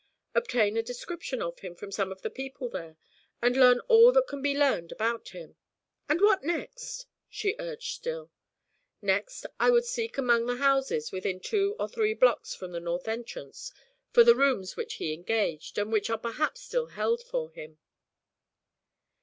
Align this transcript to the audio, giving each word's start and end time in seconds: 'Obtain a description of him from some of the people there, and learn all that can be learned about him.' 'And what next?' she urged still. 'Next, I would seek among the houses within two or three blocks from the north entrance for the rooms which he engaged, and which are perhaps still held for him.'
'Obtain 0.33 0.75
a 0.77 0.81
description 0.81 1.43
of 1.43 1.59
him 1.59 1.75
from 1.75 1.91
some 1.91 2.11
of 2.11 2.23
the 2.23 2.31
people 2.31 2.67
there, 2.69 2.97
and 3.39 3.55
learn 3.55 3.79
all 3.81 4.11
that 4.11 4.25
can 4.27 4.41
be 4.41 4.57
learned 4.57 4.91
about 4.91 5.29
him.' 5.29 5.57
'And 6.09 6.19
what 6.21 6.41
next?' 6.43 7.05
she 7.29 7.53
urged 7.59 7.93
still. 7.97 8.31
'Next, 9.03 9.45
I 9.59 9.69
would 9.69 9.85
seek 9.85 10.17
among 10.17 10.47
the 10.47 10.55
houses 10.57 11.11
within 11.11 11.39
two 11.39 11.75
or 11.79 11.87
three 11.87 12.15
blocks 12.15 12.55
from 12.55 12.71
the 12.71 12.79
north 12.79 13.07
entrance 13.07 13.71
for 14.11 14.23
the 14.23 14.33
rooms 14.33 14.75
which 14.75 14.95
he 14.95 15.13
engaged, 15.13 15.77
and 15.77 15.91
which 15.91 16.09
are 16.09 16.17
perhaps 16.17 16.61
still 16.61 16.87
held 16.87 17.21
for 17.21 17.51
him.' 17.51 17.77